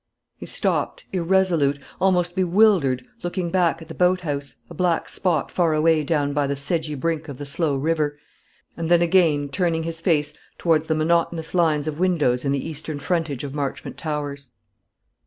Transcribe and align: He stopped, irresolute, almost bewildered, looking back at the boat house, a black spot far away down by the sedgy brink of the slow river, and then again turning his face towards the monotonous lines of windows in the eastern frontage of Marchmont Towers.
He 0.35 0.47
stopped, 0.47 1.05
irresolute, 1.13 1.77
almost 1.99 2.35
bewildered, 2.35 3.05
looking 3.21 3.51
back 3.51 3.83
at 3.83 3.87
the 3.87 3.93
boat 3.93 4.21
house, 4.21 4.55
a 4.67 4.73
black 4.73 5.07
spot 5.07 5.51
far 5.51 5.75
away 5.75 6.03
down 6.03 6.33
by 6.33 6.47
the 6.47 6.55
sedgy 6.55 6.95
brink 6.95 7.27
of 7.27 7.37
the 7.37 7.45
slow 7.45 7.75
river, 7.75 8.17
and 8.75 8.89
then 8.89 9.03
again 9.03 9.47
turning 9.47 9.83
his 9.83 10.01
face 10.01 10.33
towards 10.57 10.87
the 10.87 10.95
monotonous 10.95 11.53
lines 11.53 11.87
of 11.87 11.99
windows 11.99 12.43
in 12.43 12.51
the 12.51 12.67
eastern 12.67 12.97
frontage 12.97 13.43
of 13.43 13.53
Marchmont 13.53 13.95
Towers. 13.99 14.49